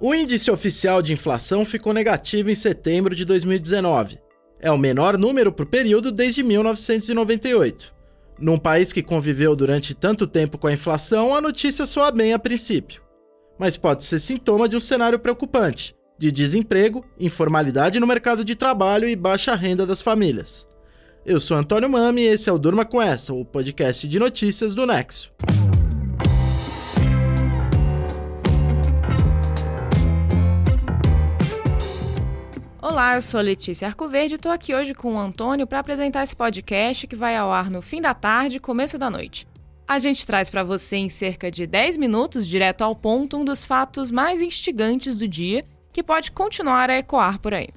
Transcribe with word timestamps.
O 0.00 0.14
índice 0.14 0.48
oficial 0.48 1.02
de 1.02 1.12
inflação 1.12 1.64
ficou 1.64 1.92
negativo 1.92 2.50
em 2.50 2.54
setembro 2.54 3.16
de 3.16 3.24
2019. 3.24 4.18
É 4.60 4.70
o 4.70 4.78
menor 4.78 5.18
número 5.18 5.52
por 5.52 5.66
período 5.66 6.12
desde 6.12 6.42
1998. 6.44 7.92
Num 8.38 8.56
país 8.56 8.92
que 8.92 9.02
conviveu 9.02 9.56
durante 9.56 9.94
tanto 9.94 10.24
tempo 10.24 10.56
com 10.56 10.68
a 10.68 10.72
inflação, 10.72 11.34
a 11.34 11.40
notícia 11.40 11.84
soa 11.84 12.12
bem 12.12 12.32
a 12.32 12.38
princípio. 12.38 13.02
Mas 13.58 13.76
pode 13.76 14.04
ser 14.04 14.20
sintoma 14.20 14.68
de 14.68 14.76
um 14.76 14.80
cenário 14.80 15.18
preocupante, 15.18 15.96
de 16.16 16.30
desemprego, 16.30 17.04
informalidade 17.18 17.98
no 17.98 18.06
mercado 18.06 18.44
de 18.44 18.54
trabalho 18.54 19.08
e 19.08 19.16
baixa 19.16 19.56
renda 19.56 19.84
das 19.84 20.00
famílias. 20.00 20.68
Eu 21.26 21.40
sou 21.40 21.56
Antônio 21.56 21.90
Mami 21.90 22.22
e 22.22 22.26
esse 22.26 22.48
é 22.48 22.52
o 22.52 22.58
Durma 22.58 22.84
com 22.84 23.02
Essa, 23.02 23.34
o 23.34 23.44
podcast 23.44 24.06
de 24.06 24.18
notícias 24.20 24.74
do 24.74 24.86
Nexo. 24.86 25.32
Olá, 32.90 33.16
eu 33.16 33.22
sou 33.22 33.42
Letícia 33.42 33.86
Arcoverde 33.86 34.32
e 34.32 34.36
estou 34.36 34.50
aqui 34.50 34.74
hoje 34.74 34.94
com 34.94 35.12
o 35.12 35.18
Antônio 35.18 35.66
para 35.66 35.78
apresentar 35.78 36.24
esse 36.24 36.34
podcast 36.34 37.06
que 37.06 37.14
vai 37.14 37.36
ao 37.36 37.52
ar 37.52 37.70
no 37.70 37.82
fim 37.82 38.00
da 38.00 38.14
tarde 38.14 38.56
e 38.56 38.60
começo 38.60 38.96
da 38.96 39.10
noite. 39.10 39.46
A 39.86 39.98
gente 39.98 40.26
traz 40.26 40.48
para 40.48 40.64
você 40.64 40.96
em 40.96 41.10
cerca 41.10 41.50
de 41.50 41.66
10 41.66 41.98
minutos, 41.98 42.46
direto 42.46 42.80
ao 42.80 42.96
ponto, 42.96 43.36
um 43.36 43.44
dos 43.44 43.62
fatos 43.62 44.10
mais 44.10 44.40
instigantes 44.40 45.18
do 45.18 45.28
dia 45.28 45.60
que 45.92 46.02
pode 46.02 46.32
continuar 46.32 46.88
a 46.88 46.96
ecoar 46.96 47.38
por 47.38 47.52
aí. 47.52 47.68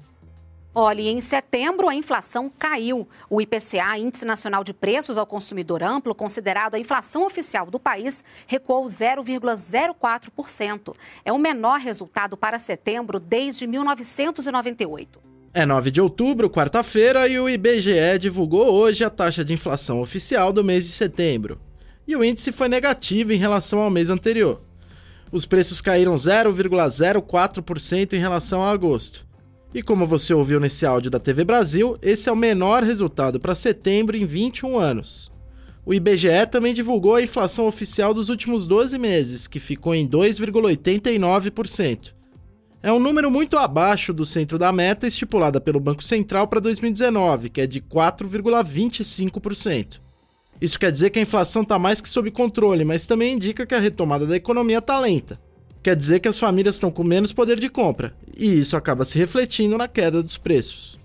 Olha, 0.74 1.02
em 1.02 1.20
setembro 1.20 1.90
a 1.90 1.96
inflação 1.96 2.50
caiu. 2.58 3.06
O 3.30 3.42
IPCA, 3.42 3.98
Índice 3.98 4.24
Nacional 4.24 4.64
de 4.64 4.74
Preços 4.74 5.18
ao 5.18 5.26
Consumidor 5.26 5.84
Amplo, 5.84 6.16
considerado 6.16 6.76
a 6.76 6.80
inflação 6.80 7.26
oficial 7.26 7.66
do 7.66 7.78
país, 7.78 8.24
recuou 8.48 8.86
0,04%. 8.86 10.96
É 11.26 11.34
o 11.34 11.38
menor 11.38 11.78
resultado 11.78 12.38
para 12.38 12.58
setembro 12.58 13.20
desde 13.20 13.68
1998. 13.68 15.20
É 15.54 15.66
9 15.66 15.92
de 15.92 16.00
outubro, 16.00 16.50
quarta-feira, 16.50 17.28
e 17.28 17.38
o 17.38 17.50
IBGE 17.50 18.18
divulgou 18.18 18.72
hoje 18.72 19.04
a 19.04 19.10
taxa 19.10 19.44
de 19.44 19.52
inflação 19.52 20.02
oficial 20.02 20.54
do 20.54 20.64
mês 20.64 20.86
de 20.86 20.92
setembro. 20.92 21.60
E 22.08 22.16
o 22.16 22.24
índice 22.24 22.54
foi 22.54 22.70
negativo 22.70 23.34
em 23.34 23.38
relação 23.38 23.82
ao 23.82 23.90
mês 23.90 24.10
anterior. 24.10 24.62
Os 25.30 25.46
preços 25.46 25.82
caíram 25.82 26.16
0,04% 26.16 28.14
em 28.14 28.20
relação 28.20 28.64
a 28.64 28.72
agosto. 28.72 29.30
E 29.74 29.82
como 29.82 30.06
você 30.06 30.34
ouviu 30.34 30.60
nesse 30.60 30.86
áudio 30.86 31.10
da 31.10 31.18
TV 31.18 31.46
Brasil, 31.46 31.98
esse 32.02 32.28
é 32.28 32.32
o 32.32 32.36
menor 32.36 32.84
resultado 32.84 33.40
para 33.40 33.56
setembro 33.56 34.18
em 34.18 34.26
21 34.26 34.78
anos. 34.78 35.32
O 35.86 35.94
IBGE 35.94 36.46
também 36.52 36.74
divulgou 36.74 37.16
a 37.16 37.24
inflação 37.24 37.68
oficial 37.68 38.14
dos 38.14 38.28
últimos 38.28 38.68
12 38.68 38.98
meses, 38.98 39.48
que 39.48 39.62
ficou 39.62 39.96
em 39.96 40.06
2,89%. 40.06 42.14
É 42.84 42.92
um 42.92 43.00
número 43.00 43.32
muito 43.32 43.58
abaixo 43.58 44.14
do 44.14 44.26
centro 44.26 44.60
da 44.60 44.74
meta 44.74 45.08
estipulada 45.08 45.62
pelo 45.62 45.80
Banco 45.80 46.04
Central 46.04 46.48
para 46.48 46.60
2019, 46.60 47.50
que 47.50 47.62
é 47.62 47.68
de 47.68 47.80
4,25%. 47.80 50.02
Isso 50.60 50.80
quer 50.80 50.92
dizer 50.92 51.12
que 51.12 51.20
a 51.20 51.22
inflação 51.22 51.62
está 51.62 51.80
mais 51.80 52.02
que 52.02 52.10
sob 52.10 52.30
controle, 52.30 52.84
mas 52.84 53.06
também 53.06 53.36
indica 53.36 53.66
que 53.66 53.74
a 53.74 53.80
retomada 53.80 54.28
da 54.28 54.36
economia 54.36 54.80
está 54.80 55.00
lenta. 55.00 55.40
Quer 55.84 55.96
dizer 55.96 56.20
que 56.20 56.28
as 56.28 56.38
famílias 56.38 56.76
estão 56.76 56.92
com 56.92 57.04
menos 57.04 57.34
poder 57.34 57.60
de 57.60 57.68
compra, 57.68 58.14
e 58.38 58.60
isso 58.60 58.78
acaba 58.78 59.04
se 59.04 59.18
refletindo 59.18 59.78
na 59.78 59.88
queda 59.88 60.22
dos 60.22 60.38
preços. 60.38 61.00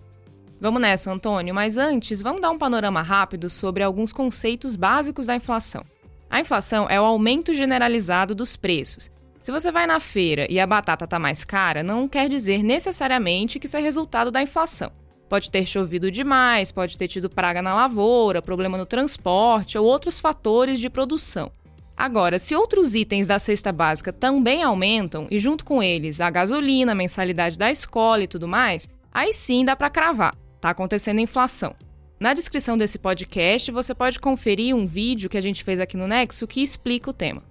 Vamos 0.61 0.81
nessa, 0.81 1.11
Antônio, 1.11 1.55
mas 1.55 1.79
antes, 1.79 2.21
vamos 2.21 2.43
dar 2.43 2.51
um 2.51 2.59
panorama 2.59 3.01
rápido 3.01 3.49
sobre 3.49 3.83
alguns 3.83 4.13
conceitos 4.13 4.77
básicos 4.77 5.27
da 5.27 5.37
inflação. 5.37 5.83
A 6.29 6.41
inflação 6.41 6.87
é 6.91 7.01
o 7.01 7.05
aumento 7.05 7.55
generalizado 7.55 8.35
dos 8.35 8.57
preços. 8.57 9.11
Se 9.43 9.53
você 9.53 9.71
vai 9.71 9.87
na 9.87 10.01
feira 10.01 10.47
e 10.51 10.59
a 10.59 10.67
batata 10.67 11.05
está 11.05 11.19
mais 11.19 11.45
cara, 11.45 11.83
não 11.83 12.09
quer 12.09 12.29
dizer 12.29 12.63
necessariamente 12.63 13.59
que 13.59 13.67
isso 13.67 13.77
é 13.77 13.81
resultado 13.81 14.31
da 14.31 14.43
inflação. 14.43 14.91
Pode 15.29 15.51
ter 15.51 15.67
chovido 15.67 16.11
demais, 16.11 16.71
pode 16.71 16.99
ter 16.99 17.09
tido 17.09 17.31
praga 17.31 17.63
na 17.63 17.75
lavoura, 17.75 18.43
problema 18.43 18.77
no 18.77 18.87
transporte 18.87 19.79
ou 19.79 19.87
outros 19.87 20.19
fatores 20.19 20.79
de 20.79 20.91
produção. 20.91 21.51
Agora, 21.97 22.39
se 22.39 22.55
outros 22.55 22.95
itens 22.95 23.27
da 23.27 23.39
cesta 23.39 23.73
básica 23.73 24.13
também 24.13 24.63
aumentam, 24.63 25.27
e 25.31 25.39
junto 25.39 25.65
com 25.65 25.83
eles 25.83 26.21
a 26.21 26.29
gasolina, 26.29 26.93
a 26.93 26.95
mensalidade 26.95 27.57
da 27.57 27.71
escola 27.71 28.25
e 28.25 28.29
tudo 28.29 28.47
mais, 28.47 28.87
aí 29.11 29.33
sim 29.33 29.65
dá 29.65 29.75
para 29.75 29.89
cravar. 29.89 30.37
Tá 30.61 30.71
acontecendo 30.71 31.21
inflação. 31.21 31.75
Na 32.21 32.35
descrição 32.35 32.77
desse 32.77 32.99
podcast 32.99 33.71
você 33.73 33.95
pode 33.95 34.21
conferir 34.21 34.77
um 34.77 34.87
vídeo 34.87 35.31
que 35.31 35.39
a 35.39 35.41
gente 35.41 35.65
fez 35.65 35.81
aqui 35.81 35.97
no 35.97 36.07
Nexo 36.07 36.47
que 36.47 36.63
explica 36.63 37.11
o 37.11 37.15
tema. 37.15 37.43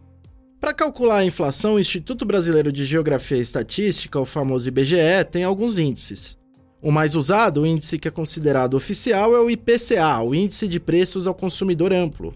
Para 0.60 0.74
calcular 0.74 1.18
a 1.18 1.26
inflação, 1.26 1.76
o 1.76 1.80
Instituto 1.80 2.24
Brasileiro 2.24 2.72
de 2.72 2.86
Geografia 2.86 3.38
e 3.38 3.42
Estatística, 3.42 4.20
o 4.20 4.26
famoso 4.26 4.68
IBGE, 4.68 5.24
tem 5.32 5.44
alguns 5.44 5.78
índices. 5.80 6.38
O 6.82 6.92
mais 6.92 7.16
usado, 7.16 7.62
o 7.62 7.66
índice 7.66 7.98
que 7.98 8.08
é 8.08 8.12
considerado 8.12 8.76
oficial, 8.76 9.36
é 9.36 9.40
o 9.40 9.50
IPCA, 9.50 10.20
o 10.22 10.36
Índice 10.36 10.68
de 10.68 10.80
Preços 10.80 11.26
ao 11.28 11.34
Consumidor 11.34 11.92
Amplo, 11.92 12.34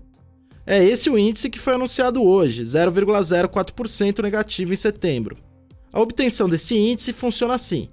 é 0.72 0.84
esse 0.84 1.10
o 1.10 1.18
índice 1.18 1.50
que 1.50 1.58
foi 1.58 1.74
anunciado 1.74 2.24
hoje, 2.24 2.62
0,04% 2.62 4.22
negativo 4.22 4.72
em 4.72 4.76
setembro. 4.76 5.36
A 5.92 6.00
obtenção 6.00 6.48
desse 6.48 6.78
índice 6.78 7.12
funciona 7.12 7.56
assim. 7.56 7.88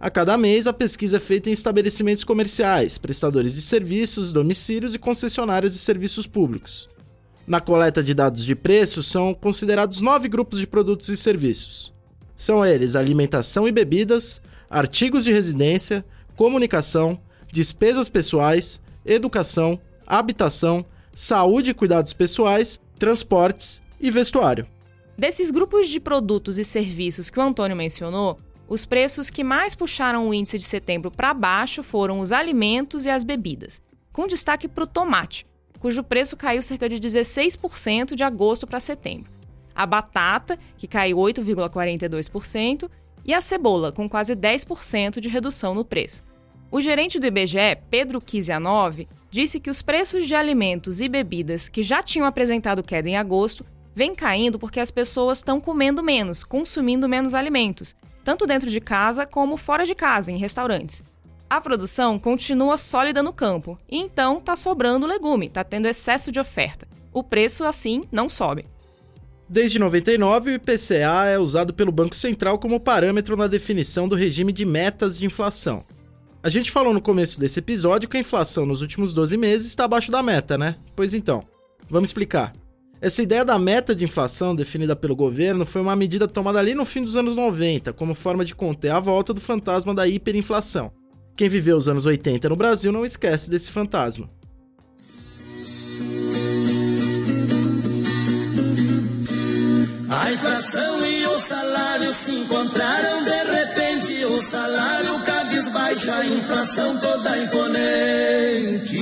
A 0.00 0.08
cada 0.08 0.38
mês, 0.38 0.66
a 0.66 0.72
pesquisa 0.72 1.18
é 1.18 1.20
feita 1.20 1.50
em 1.50 1.52
estabelecimentos 1.52 2.24
comerciais, 2.24 2.96
prestadores 2.96 3.52
de 3.52 3.60
serviços, 3.60 4.32
domicílios 4.32 4.94
e 4.94 4.98
concessionárias 4.98 5.74
de 5.74 5.78
serviços 5.78 6.26
públicos. 6.26 6.88
Na 7.46 7.60
coleta 7.60 8.02
de 8.02 8.14
dados 8.14 8.46
de 8.46 8.54
preços, 8.54 9.08
são 9.08 9.34
considerados 9.34 10.00
nove 10.00 10.26
grupos 10.26 10.58
de 10.58 10.66
produtos 10.66 11.10
e 11.10 11.16
serviços. 11.18 11.92
São 12.34 12.64
eles 12.64 12.96
alimentação 12.96 13.68
e 13.68 13.72
bebidas, 13.72 14.40
artigos 14.70 15.22
de 15.22 15.30
residência, 15.30 16.02
comunicação, 16.34 17.20
despesas 17.52 18.08
pessoais, 18.08 18.80
educação, 19.04 19.78
habitação, 20.06 20.86
saúde 21.14 21.70
e 21.70 21.74
cuidados 21.74 22.12
pessoais, 22.12 22.80
transportes 22.98 23.82
e 24.00 24.10
vestuário. 24.10 24.66
Desses 25.16 25.50
grupos 25.50 25.88
de 25.88 26.00
produtos 26.00 26.58
e 26.58 26.64
serviços 26.64 27.30
que 27.30 27.38
o 27.38 27.42
Antônio 27.42 27.76
mencionou, 27.76 28.38
os 28.68 28.86
preços 28.86 29.28
que 29.28 29.44
mais 29.44 29.74
puxaram 29.74 30.28
o 30.28 30.34
índice 30.34 30.58
de 30.58 30.64
setembro 30.64 31.10
para 31.10 31.34
baixo 31.34 31.82
foram 31.82 32.20
os 32.20 32.32
alimentos 32.32 33.04
e 33.04 33.10
as 33.10 33.24
bebidas, 33.24 33.82
com 34.12 34.26
destaque 34.26 34.66
para 34.66 34.84
o 34.84 34.86
tomate, 34.86 35.46
cujo 35.78 36.02
preço 36.02 36.36
caiu 36.36 36.62
cerca 36.62 36.88
de 36.88 36.96
16% 36.96 38.14
de 38.14 38.22
agosto 38.22 38.66
para 38.66 38.80
setembro. 38.80 39.30
A 39.74 39.84
batata, 39.84 40.56
que 40.76 40.86
caiu 40.86 41.18
8,42%, 41.18 42.88
e 43.24 43.32
a 43.32 43.40
cebola, 43.40 43.92
com 43.92 44.08
quase 44.08 44.34
10% 44.34 45.20
de 45.20 45.28
redução 45.28 45.74
no 45.74 45.84
preço. 45.84 46.22
O 46.70 46.80
gerente 46.80 47.18
do 47.18 47.26
IBGE, 47.26 47.78
Pedro 47.90 48.20
Kizianov, 48.20 49.06
disse 49.32 49.58
que 49.58 49.70
os 49.70 49.80
preços 49.80 50.28
de 50.28 50.34
alimentos 50.34 51.00
e 51.00 51.08
bebidas 51.08 51.66
que 51.66 51.82
já 51.82 52.02
tinham 52.02 52.26
apresentado 52.26 52.82
queda 52.82 53.08
em 53.08 53.16
agosto 53.16 53.64
vêm 53.94 54.14
caindo 54.14 54.58
porque 54.58 54.78
as 54.78 54.90
pessoas 54.90 55.38
estão 55.38 55.58
comendo 55.58 56.02
menos, 56.02 56.44
consumindo 56.44 57.08
menos 57.08 57.32
alimentos, 57.32 57.96
tanto 58.22 58.46
dentro 58.46 58.68
de 58.68 58.78
casa 58.78 59.24
como 59.26 59.56
fora 59.56 59.86
de 59.86 59.94
casa, 59.94 60.30
em 60.30 60.36
restaurantes. 60.36 61.02
A 61.48 61.60
produção 61.60 62.18
continua 62.18 62.76
sólida 62.76 63.22
no 63.22 63.32
campo, 63.32 63.76
e 63.90 63.98
então 63.98 64.38
está 64.38 64.54
sobrando 64.54 65.06
legume, 65.06 65.46
está 65.46 65.64
tendo 65.64 65.88
excesso 65.88 66.30
de 66.30 66.38
oferta. 66.38 66.86
O 67.12 67.22
preço, 67.22 67.64
assim, 67.64 68.02
não 68.12 68.28
sobe. 68.28 68.66
Desde 69.48 69.78
99, 69.78 70.50
o 70.50 70.54
IPCA 70.54 71.26
é 71.26 71.38
usado 71.38 71.74
pelo 71.74 71.92
Banco 71.92 72.16
Central 72.16 72.58
como 72.58 72.80
parâmetro 72.80 73.36
na 73.36 73.46
definição 73.46 74.08
do 74.08 74.16
regime 74.16 74.52
de 74.52 74.64
metas 74.64 75.18
de 75.18 75.26
inflação. 75.26 75.84
A 76.44 76.50
gente 76.50 76.72
falou 76.72 76.92
no 76.92 77.00
começo 77.00 77.38
desse 77.38 77.60
episódio 77.60 78.08
que 78.08 78.16
a 78.16 78.20
inflação 78.20 78.66
nos 78.66 78.80
últimos 78.80 79.12
12 79.12 79.36
meses 79.36 79.68
está 79.68 79.84
abaixo 79.84 80.10
da 80.10 80.24
meta, 80.24 80.58
né? 80.58 80.74
Pois 80.96 81.14
então, 81.14 81.44
vamos 81.88 82.08
explicar. 82.08 82.52
Essa 83.00 83.22
ideia 83.22 83.44
da 83.44 83.56
meta 83.60 83.94
de 83.94 84.04
inflação 84.04 84.54
definida 84.54 84.96
pelo 84.96 85.14
governo 85.14 85.64
foi 85.64 85.80
uma 85.80 85.94
medida 85.94 86.26
tomada 86.26 86.58
ali 86.58 86.74
no 86.74 86.84
fim 86.84 87.04
dos 87.04 87.16
anos 87.16 87.36
90, 87.36 87.92
como 87.92 88.12
forma 88.12 88.44
de 88.44 88.56
conter 88.56 88.90
a 88.90 88.98
volta 88.98 89.32
do 89.32 89.40
fantasma 89.40 89.94
da 89.94 90.08
hiperinflação. 90.08 90.92
Quem 91.36 91.48
viveu 91.48 91.76
os 91.76 91.88
anos 91.88 92.06
80 92.06 92.48
no 92.48 92.56
Brasil 92.56 92.90
não 92.90 93.04
esquece 93.04 93.48
desse 93.48 93.70
fantasma. 93.70 94.28
A 100.10 100.32
inflação 100.32 101.06
e 101.06 101.24
o 101.24 101.38
salário 101.38 102.12
se 102.12 102.32
encontraram 102.32 103.01
inflação 106.26 106.98
toda 106.98 107.38
imponente. 107.38 108.98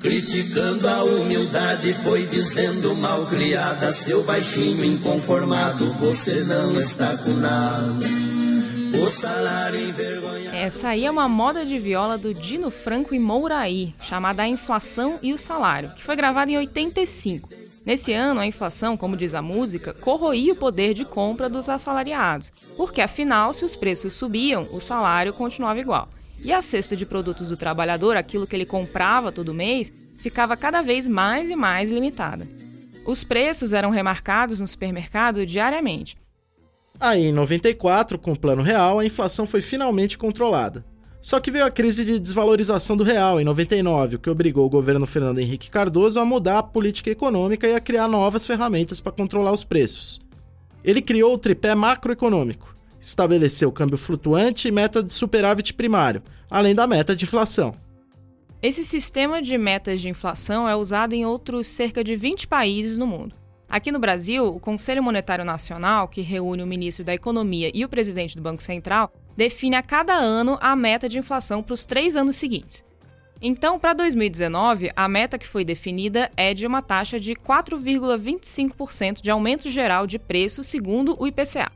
Criticando 0.00 0.88
a 0.88 1.02
humildade, 1.04 1.92
foi 2.04 2.26
dizendo 2.26 2.94
mal 2.94 3.26
criada, 3.26 3.92
seu 3.92 4.22
baixinho 4.22 4.84
inconformado, 4.84 5.90
você 5.92 6.44
não 6.44 6.78
está 6.80 7.16
com 7.18 7.34
nada. 7.34 8.28
Essa 10.52 10.88
aí 10.88 11.04
é 11.04 11.10
uma 11.10 11.28
moda 11.28 11.64
de 11.64 11.78
viola 11.78 12.16
do 12.16 12.32
Dino 12.32 12.70
Franco 12.70 13.14
e 13.14 13.18
Mouraí, 13.18 13.94
chamada 14.00 14.42
A 14.42 14.48
Inflação 14.48 15.18
e 15.22 15.32
o 15.32 15.38
Salário, 15.38 15.90
que 15.90 16.02
foi 16.02 16.16
gravada 16.16 16.50
em 16.50 16.56
85. 16.56 17.48
Nesse 17.88 18.12
ano, 18.12 18.38
a 18.38 18.46
inflação, 18.46 18.98
como 18.98 19.16
diz 19.16 19.32
a 19.32 19.40
música, 19.40 19.94
corroía 19.94 20.52
o 20.52 20.56
poder 20.56 20.92
de 20.92 21.06
compra 21.06 21.48
dos 21.48 21.70
assalariados, 21.70 22.52
porque 22.76 23.00
afinal, 23.00 23.54
se 23.54 23.64
os 23.64 23.74
preços 23.74 24.12
subiam, 24.12 24.68
o 24.72 24.78
salário 24.78 25.32
continuava 25.32 25.80
igual. 25.80 26.06
E 26.44 26.52
a 26.52 26.60
cesta 26.60 26.94
de 26.94 27.06
produtos 27.06 27.48
do 27.48 27.56
trabalhador, 27.56 28.14
aquilo 28.14 28.46
que 28.46 28.54
ele 28.54 28.66
comprava 28.66 29.32
todo 29.32 29.54
mês, 29.54 29.90
ficava 30.18 30.54
cada 30.54 30.82
vez 30.82 31.08
mais 31.08 31.48
e 31.48 31.56
mais 31.56 31.90
limitada. 31.90 32.46
Os 33.06 33.24
preços 33.24 33.72
eram 33.72 33.88
remarcados 33.88 34.60
no 34.60 34.68
supermercado 34.68 35.46
diariamente. 35.46 36.18
Aí, 37.00 37.28
em 37.28 37.32
94, 37.32 38.18
com 38.18 38.32
o 38.32 38.38
Plano 38.38 38.60
Real, 38.60 38.98
a 38.98 39.06
inflação 39.06 39.46
foi 39.46 39.62
finalmente 39.62 40.18
controlada. 40.18 40.84
Só 41.20 41.40
que 41.40 41.50
veio 41.50 41.66
a 41.66 41.70
crise 41.70 42.04
de 42.04 42.18
desvalorização 42.18 42.96
do 42.96 43.02
real 43.02 43.40
em 43.40 43.44
99, 43.44 44.16
o 44.16 44.18
que 44.18 44.30
obrigou 44.30 44.64
o 44.66 44.70
governo 44.70 45.06
Fernando 45.06 45.40
Henrique 45.40 45.70
Cardoso 45.70 46.20
a 46.20 46.24
mudar 46.24 46.58
a 46.58 46.62
política 46.62 47.10
econômica 47.10 47.66
e 47.66 47.74
a 47.74 47.80
criar 47.80 48.06
novas 48.06 48.46
ferramentas 48.46 49.00
para 49.00 49.12
controlar 49.12 49.52
os 49.52 49.64
preços. 49.64 50.20
Ele 50.84 51.02
criou 51.02 51.34
o 51.34 51.38
tripé 51.38 51.74
macroeconômico, 51.74 52.74
estabeleceu 53.00 53.72
câmbio 53.72 53.98
flutuante 53.98 54.68
e 54.68 54.70
meta 54.70 55.02
de 55.02 55.12
superávit 55.12 55.74
primário, 55.74 56.22
além 56.48 56.74
da 56.74 56.86
meta 56.86 57.16
de 57.16 57.24
inflação. 57.24 57.74
Esse 58.62 58.84
sistema 58.84 59.42
de 59.42 59.56
metas 59.58 60.00
de 60.00 60.08
inflação 60.08 60.68
é 60.68 60.74
usado 60.74 61.14
em 61.14 61.26
outros 61.26 61.66
cerca 61.68 62.02
de 62.02 62.16
20 62.16 62.46
países 62.46 62.96
no 62.96 63.06
mundo. 63.06 63.36
Aqui 63.68 63.92
no 63.92 63.98
Brasil, 63.98 64.46
o 64.46 64.58
Conselho 64.58 65.02
Monetário 65.02 65.44
Nacional, 65.44 66.08
que 66.08 66.22
reúne 66.22 66.62
o 66.62 66.66
ministro 66.66 67.04
da 67.04 67.14
Economia 67.14 67.70
e 67.74 67.84
o 67.84 67.88
presidente 67.88 68.34
do 68.34 68.42
Banco 68.42 68.62
Central, 68.62 69.12
define 69.38 69.76
a 69.76 69.82
cada 69.84 70.14
ano 70.14 70.58
a 70.60 70.74
meta 70.74 71.08
de 71.08 71.16
inflação 71.16 71.62
para 71.62 71.72
os 71.72 71.86
três 71.86 72.16
anos 72.16 72.34
seguintes. 72.34 72.82
Então, 73.40 73.78
para 73.78 73.92
2019, 73.92 74.90
a 74.96 75.08
meta 75.08 75.38
que 75.38 75.46
foi 75.46 75.64
definida 75.64 76.28
é 76.36 76.52
de 76.52 76.66
uma 76.66 76.82
taxa 76.82 77.20
de 77.20 77.36
4,25% 77.36 79.22
de 79.22 79.30
aumento 79.30 79.70
geral 79.70 80.08
de 80.08 80.18
preço 80.18 80.64
segundo 80.64 81.16
o 81.22 81.24
IPCA. 81.24 81.70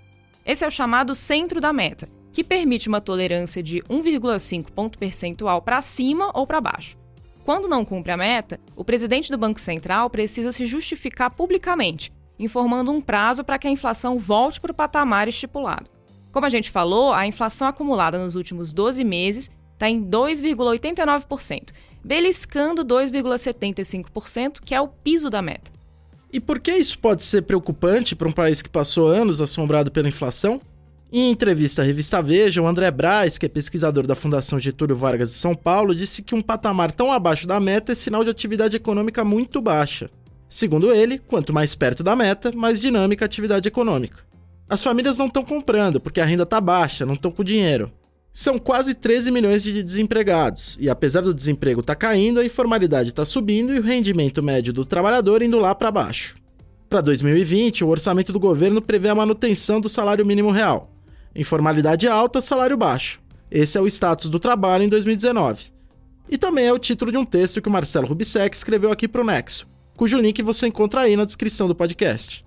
Esse 0.45 0.65
é 0.65 0.67
o 0.67 0.73
chamado 0.73 1.15
centro 1.15 1.61
da 1.61 1.73
meta, 1.73 2.09
que 2.33 2.43
permite 2.43 2.89
uma 2.89 3.01
tolerância 3.01 3.63
de 3.63 3.79
1,5 3.83 4.69
ponto 4.73 4.99
percentual 4.99 5.63
para 5.63 5.81
cima 5.81 6.33
ou 6.35 6.45
para 6.45 6.61
baixo. 6.61 6.97
Quando 7.45 7.69
não 7.69 7.85
cumpre 7.85 8.11
a 8.11 8.17
meta, 8.17 8.59
o 8.75 8.85
presidente 8.85 9.31
do 9.31 9.39
Banco 9.39 9.61
Central 9.61 10.11
precisa 10.11 10.51
se 10.51 10.67
justificar 10.67 11.31
publicamente, 11.31 12.13
informando 12.41 12.91
um 12.91 13.01
prazo 13.01 13.45
para 13.45 13.57
que 13.57 13.69
a 13.69 13.71
inflação 13.71 14.19
volte 14.19 14.61
para 14.61 14.73
o 14.73 14.75
patamar 14.75 15.29
estipulado. 15.29 16.02
Como 16.33 16.47
a 16.47 16.49
gente 16.49 16.71
falou, 16.71 17.13
a 17.13 17.27
inflação 17.27 17.69
acumulada 17.69 18.19
nos 18.19 18.35
últimos 18.35 18.73
12 18.73 19.05
meses 19.05 19.51
está 19.75 19.89
em 19.89 20.03
2,89%, 20.03 21.69
beliscando 22.03 22.85
2,75%, 22.85 24.61
que 24.65 24.75
é 24.75 24.81
o 24.81 24.89
piso 24.89 25.29
da 25.29 25.43
meta. 25.43 25.71
E 26.33 26.41
por 26.41 26.59
que 26.59 26.73
isso 26.73 26.99
pode 26.99 27.23
ser 27.23 27.43
preocupante 27.43 28.17
para 28.17 28.27
um 28.27 28.33
país 28.33 28.63
que 28.63 28.71
passou 28.71 29.09
anos 29.09 29.43
assombrado 29.43 29.93
pela 29.93 30.09
inflação? 30.09 30.59
Em 31.13 31.31
entrevista 31.31 31.83
à 31.83 31.85
revista 31.85 32.23
Veja, 32.23 32.63
o 32.63 32.67
André 32.67 32.91
Braz, 32.91 33.37
que 33.37 33.45
é 33.45 33.49
pesquisador 33.51 34.07
da 34.07 34.15
Fundação 34.15 34.59
Getúlio 34.59 34.97
Vargas 34.97 35.29
de 35.29 35.35
São 35.35 35.55
Paulo, 35.55 35.95
disse 35.95 36.23
que 36.23 36.35
um 36.35 36.41
patamar 36.41 36.91
tão 36.91 37.13
abaixo 37.13 37.47
da 37.47 37.61
meta 37.61 37.93
é 37.93 37.95
sinal 37.95 38.25
de 38.25 38.31
atividade 38.31 38.75
econômica 38.75 39.23
muito 39.23 39.61
baixa. 39.61 40.11
Segundo 40.49 40.91
ele, 40.95 41.19
quanto 41.19 41.53
mais 41.53 41.75
perto 41.75 42.03
da 42.03 42.17
meta, 42.17 42.51
mais 42.57 42.81
dinâmica 42.81 43.23
a 43.23 43.27
atividade 43.27 43.69
econômica. 43.69 44.32
As 44.73 44.83
famílias 44.83 45.19
não 45.19 45.27
estão 45.27 45.45
comprando 45.45 46.01
porque 46.01 46.19
a 46.19 46.25
renda 46.25 46.45
está 46.45 46.59
baixa, 46.59 47.05
não 47.05 47.13
estão 47.13 47.31
com 47.31 47.45
dinheiro. 47.45 47.93
São 48.33 48.59
quase 48.59 48.95
13 48.95 49.31
milhões 49.31 49.63
de 49.63 49.83
desempregados, 49.83 50.79
e 50.81 50.89
apesar 50.89 51.21
do 51.21 51.35
desemprego 51.35 51.81
estar 51.81 51.95
tá 51.95 51.99
caindo, 51.99 52.41
a 52.41 52.45
informalidade 52.47 53.11
está 53.11 53.23
subindo 53.27 53.75
e 53.75 53.79
o 53.79 53.83
rendimento 53.83 54.43
médio 54.43 54.73
do 54.73 54.87
trabalhador 54.87 55.43
indo 55.43 55.59
lá 55.59 55.75
para 55.75 55.91
baixo. 55.91 56.37
Para 56.89 57.03
2020, 57.03 57.85
o 57.85 57.89
orçamento 57.89 58.33
do 58.33 58.41
governo 58.41 58.81
prevê 58.81 59.11
a 59.11 59.15
manutenção 59.15 59.79
do 59.79 59.91
salário 59.91 60.25
mínimo 60.25 60.51
real. 60.51 60.91
Informalidade 61.37 62.09
alta, 62.09 62.41
salário 62.41 62.79
baixo. 62.79 63.21
Esse 63.51 63.77
é 63.77 63.81
o 63.83 63.87
status 63.87 64.31
do 64.31 64.39
trabalho 64.39 64.85
em 64.85 64.89
2019. 64.89 65.67
E 66.31 66.39
também 66.39 66.65
é 66.65 66.73
o 66.73 66.79
título 66.79 67.13
de 67.13 67.19
um 67.19 67.27
texto 67.27 67.61
que 67.61 67.69
o 67.69 67.73
Marcelo 67.73 68.07
Rubissec 68.07 68.57
escreveu 68.57 68.91
aqui 68.91 69.07
para 69.07 69.21
o 69.21 69.27
Nexo, 69.27 69.67
cujo 69.99 70.17
link 70.17 70.41
você 70.41 70.67
encontra 70.67 71.03
aí 71.03 71.15
na 71.15 71.27
descrição 71.27 71.69
do 71.69 71.75
podcast. 71.75 72.43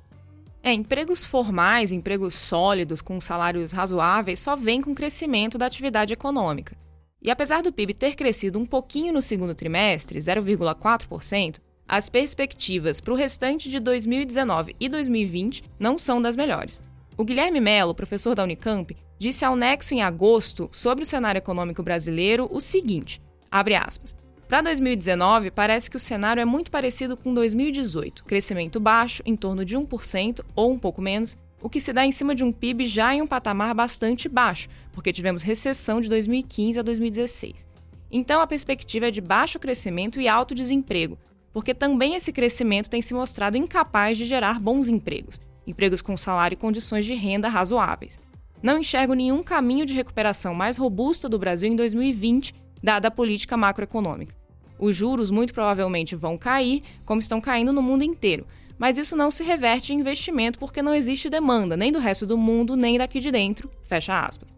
É, 0.66 0.74
empregos 0.74 1.24
formais, 1.24 1.92
empregos 1.92 2.34
sólidos 2.34 3.00
com 3.00 3.22
salários 3.22 3.72
razoáveis 3.72 4.40
só 4.40 4.56
vêm 4.56 4.82
com 4.82 4.94
o 4.94 4.96
crescimento 4.96 5.60
da 5.60 5.68
atividade 5.68 6.12
econômica. 6.12 6.76
E 7.22 7.30
apesar 7.30 7.62
do 7.62 7.72
PIB 7.72 7.94
ter 7.94 8.16
crescido 8.16 8.58
um 8.58 8.66
pouquinho 8.66 9.14
no 9.14 9.22
segundo 9.22 9.54
trimestre, 9.54 10.18
0,4%, 10.18 11.60
as 11.88 12.10
perspectivas 12.10 13.00
para 13.00 13.14
o 13.14 13.16
restante 13.16 13.70
de 13.70 13.80
2019 13.80 14.76
e 14.80 14.90
2020 14.90 15.64
não 15.78 16.00
são 16.00 16.20
das 16.20 16.36
melhores. 16.36 16.82
O 17.16 17.24
Guilherme 17.24 17.62
Mello, 17.62 17.94
professor 17.94 18.34
da 18.34 18.44
Unicamp, 18.44 18.98
disse 19.20 19.46
ao 19.46 19.56
Nexo 19.56 19.94
em 19.94 20.02
agosto 20.02 20.68
sobre 20.72 21.04
o 21.04 21.08
cenário 21.08 21.38
econômico 21.38 21.84
brasileiro 21.84 22.48
o 22.50 22.60
seguinte: 22.60 23.22
abre 23.52 23.76
aspas. 23.76 24.16
Para 24.48 24.62
2019, 24.62 25.50
parece 25.50 25.90
que 25.90 25.98
o 25.98 26.00
cenário 26.00 26.40
é 26.40 26.46
muito 26.46 26.70
parecido 26.70 27.18
com 27.18 27.34
2018, 27.34 28.24
crescimento 28.24 28.80
baixo, 28.80 29.24
em 29.26 29.36
torno 29.36 29.66
de 29.66 29.76
1% 29.76 30.42
ou 30.56 30.72
um 30.72 30.78
pouco 30.78 31.02
menos, 31.02 31.36
o 31.60 31.68
que 31.68 31.82
se 31.82 31.92
dá 31.92 32.06
em 32.06 32.12
cima 32.12 32.36
de 32.36 32.44
um 32.44 32.52
PIB 32.52 32.86
já 32.86 33.16
em 33.16 33.24
um 33.24 33.28
patamar 33.28 33.74
bastante 33.74 34.30
baixo, 34.30 34.70
porque 34.94 35.12
tivemos 35.12 35.42
recessão 35.42 36.00
de 36.00 36.08
2015 36.10 36.80
a 36.80 36.84
2016. 36.84 37.68
Então 38.12 38.40
a 38.40 38.46
perspectiva 38.46 39.08
é 39.08 39.12
de 39.12 39.20
baixo 39.20 39.58
crescimento 39.58 40.22
e 40.22 40.28
alto 40.28 40.54
desemprego, 40.54 41.18
porque 41.52 41.74
também 41.74 42.14
esse 42.14 42.32
crescimento 42.32 42.88
tem 42.88 43.02
se 43.02 43.16
mostrado 43.16 43.58
incapaz 43.58 44.16
de 44.16 44.26
gerar 44.26 44.60
bons 44.60 44.88
empregos, 44.88 45.42
empregos 45.66 46.04
com 46.04 46.16
salário 46.16 46.54
e 46.54 46.60
condições 46.60 47.04
de 47.04 47.16
renda 47.16 47.50
razoáveis. 47.50 48.20
Não 48.62 48.78
enxergo 48.78 49.16
nenhum 49.16 49.42
caminho 49.42 49.88
de 49.88 49.94
recuperação 49.96 50.54
mais 50.54 50.78
robusta 50.78 51.28
do 51.28 51.40
Brasil 51.40 51.68
em 51.68 51.76
2020 51.76 52.54
dada 52.82 53.08
a 53.08 53.12
política 53.12 53.58
macroeconômica. 53.58 54.36
Os 54.78 54.96
juros 54.96 55.32
muito 55.32 55.54
provavelmente 55.54 56.16
vão 56.16 56.38
cair, 56.38 56.82
como 57.06 57.20
estão 57.20 57.40
caindo 57.40 57.72
no 57.72 57.82
mundo 57.82 58.04
inteiro, 58.04 58.46
mas 58.78 58.98
isso 58.98 59.16
não 59.16 59.32
se 59.32 59.44
reverte 59.44 59.94
em 59.94 60.00
investimento 60.00 60.60
porque 60.60 60.82
não 60.82 60.94
existe 60.94 61.30
demanda 61.30 61.78
nem 61.78 61.92
do 61.92 62.00
resto 62.00 62.26
do 62.26 62.38
mundo, 62.38 62.76
nem 62.76 62.98
daqui 62.98 63.20
de 63.20 63.32
dentro. 63.32 63.70
Fecha 63.84 64.20
aspas. 64.20 64.50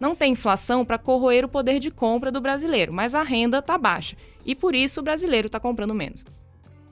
Não 0.00 0.14
tem 0.14 0.32
inflação 0.32 0.84
para 0.84 0.96
corroer 0.96 1.44
o 1.44 1.48
poder 1.48 1.80
de 1.80 1.90
compra 1.90 2.30
do 2.30 2.40
brasileiro, 2.40 2.92
mas 2.92 3.14
a 3.14 3.22
renda 3.22 3.58
está 3.58 3.76
baixa 3.76 4.16
e 4.46 4.54
por 4.54 4.74
isso 4.74 5.00
o 5.00 5.02
brasileiro 5.02 5.46
está 5.46 5.60
comprando 5.60 5.94
menos. 5.94 6.24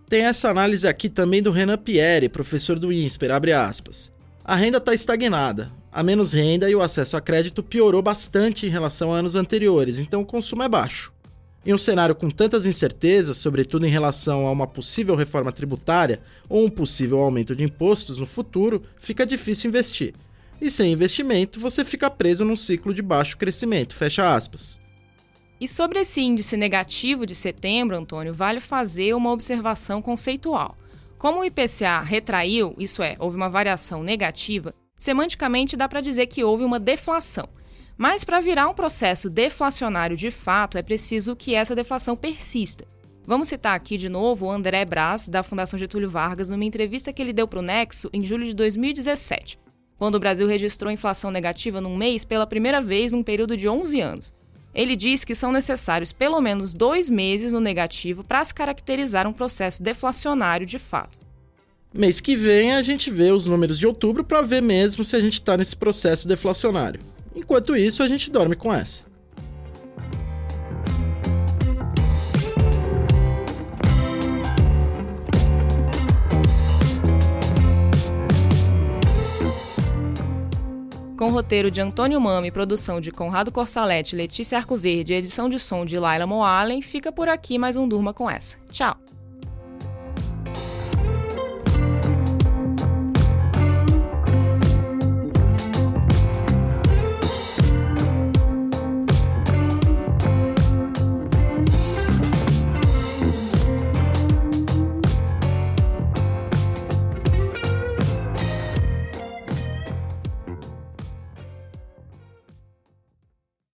Tem 0.09 0.25
essa 0.25 0.51
análise 0.51 0.87
aqui 0.87 1.09
também 1.09 1.43
do 1.43 1.51
Renan 1.51 1.79
Pierre, 1.79 2.29
professor 2.29 2.79
do 2.79 2.93
INSPER, 2.93 3.33
abre 3.33 3.53
aspas. 3.53 4.13
A 4.45 4.55
renda 4.55 4.79
está 4.79 4.95
estagnada. 4.95 5.73
A 5.97 6.03
menos 6.03 6.35
renda 6.35 6.69
e 6.69 6.75
o 6.75 6.83
acesso 6.83 7.17
a 7.17 7.23
crédito 7.23 7.63
piorou 7.63 8.03
bastante 8.03 8.67
em 8.67 8.69
relação 8.69 9.15
a 9.15 9.17
anos 9.17 9.35
anteriores, 9.35 9.99
então 9.99 10.21
o 10.21 10.27
consumo 10.27 10.63
é 10.63 10.69
baixo. 10.69 11.11
Em 11.65 11.73
um 11.73 11.79
cenário 11.79 12.15
com 12.15 12.29
tantas 12.29 12.67
incertezas, 12.67 13.39
sobretudo 13.39 13.87
em 13.87 13.89
relação 13.89 14.47
a 14.47 14.53
uma 14.53 14.67
possível 14.67 15.17
reforma 15.17 15.51
tributária 15.51 16.21
ou 16.51 16.67
um 16.67 16.69
possível 16.69 17.21
aumento 17.21 17.57
de 17.57 17.65
impostos 17.65 18.19
no 18.19 18.27
futuro, 18.27 18.83
fica 18.99 19.25
difícil 19.25 19.71
investir. 19.71 20.13
E 20.61 20.71
sem 20.71 20.93
investimento, 20.93 21.59
você 21.59 21.83
fica 21.83 22.11
preso 22.11 22.45
num 22.45 22.59
ciclo 22.59 22.93
de 22.93 23.01
baixo 23.01 23.39
crescimento, 23.39 23.95
fecha 23.95 24.35
aspas. 24.35 24.79
E 25.59 25.67
sobre 25.67 26.01
esse 26.01 26.21
índice 26.21 26.59
negativo 26.59 27.25
de 27.25 27.35
setembro, 27.35 27.97
Antônio, 27.97 28.35
vale 28.35 28.61
fazer 28.61 29.15
uma 29.15 29.33
observação 29.33 30.03
conceitual. 30.03 30.77
Como 31.17 31.41
o 31.41 31.45
IPCA 31.47 32.03
retraiu, 32.03 32.75
isso 32.77 33.03
é, 33.03 33.17
houve 33.19 33.39
uma 33.39 33.49
variação 33.49 34.03
negativa, 34.03 34.75
semanticamente 34.97 35.77
dá 35.77 35.89
para 35.89 36.01
dizer 36.01 36.27
que 36.27 36.45
houve 36.45 36.65
uma 36.65 36.79
deflação. 36.79 37.49
Mas 37.99 38.25
para 38.25 38.41
virar 38.41 38.69
um 38.69 38.75
processo 38.75 39.31
deflacionário 39.31 40.17
de 40.17 40.31
fato, 40.31 40.77
é 40.77 40.83
preciso 40.83 41.35
que 41.35 41.55
essa 41.55 41.75
deflação 41.75 42.15
persista. 42.15 42.87
Vamos 43.27 43.49
citar 43.49 43.75
aqui 43.75 43.97
de 43.97 44.09
novo 44.09 44.47
o 44.47 44.51
André 44.51 44.85
Braz, 44.85 45.29
da 45.29 45.43
Fundação 45.43 45.79
Getúlio 45.79 46.09
Vargas, 46.09 46.49
numa 46.49 46.65
entrevista 46.65 47.13
que 47.13 47.21
ele 47.21 47.33
deu 47.33 47.49
para 47.49 47.59
o 47.59 47.63
Nexo 47.63 48.09
em 48.13 48.23
julho 48.23 48.45
de 48.45 48.55
2017, 48.55 49.59
quando 49.99 50.15
o 50.15 50.21
Brasil 50.21 50.47
registrou 50.47 50.93
inflação 50.93 51.31
negativa 51.31 51.81
num 51.81 51.97
mês 51.97 52.25
pela 52.25 52.47
primeira 52.47 52.81
vez 52.81 53.11
num 53.11 53.25
período 53.25 53.57
de 53.57 53.69
11 53.69 54.01
anos. 54.01 54.35
Ele 54.73 54.95
diz 54.95 55.25
que 55.25 55.35
são 55.35 55.51
necessários 55.51 56.13
pelo 56.13 56.41
menos 56.41 56.75
dois 56.75 57.09
meses 57.09 57.51
no 57.51 57.61
negativo 57.61 58.23
para 58.23 58.45
se 58.45 58.55
caracterizar 58.55 59.27
um 59.27 59.33
processo 59.33 59.83
deflacionário 59.83 60.67
de 60.67 60.79
fato. 60.79 61.26
Mês 61.97 62.21
que 62.21 62.37
vem 62.37 62.75
a 62.75 62.83
gente 62.83 63.11
vê 63.11 63.31
os 63.33 63.47
números 63.47 63.79
de 63.79 63.87
outubro 63.87 64.23
para 64.23 64.43
ver 64.43 64.63
mesmo 64.63 65.03
se 65.03 65.17
a 65.17 65.21
gente 65.21 65.35
está 65.35 65.57
nesse 65.57 65.75
processo 65.75 66.29
deflacionário. 66.29 67.01
Enquanto 67.35 67.75
isso, 67.75 68.03
a 68.03 68.09
gente 68.09 68.31
dorme 68.31 68.55
com 68.55 68.73
essa. 68.73 69.07
com 81.17 81.31
roteiro 81.31 81.71
de 81.71 81.81
Antônio 81.81 82.21
Mami, 82.21 82.51
produção 82.51 83.01
de 83.01 83.11
Conrado 83.11 83.51
Corsalete, 83.51 84.15
Letícia 84.15 84.59
Arcoverde 84.59 85.15
e 85.15 85.17
edição 85.17 85.49
de 85.49 85.59
som 85.59 85.85
de 85.85 85.99
Laila 85.99 86.27
Moalen, 86.27 86.83
fica 86.83 87.11
por 87.11 87.27
aqui 87.27 87.59
mais 87.59 87.75
um 87.75 87.89
Durma 87.89 88.13
com 88.13 88.31
essa. 88.31 88.59
Tchau! 88.71 89.16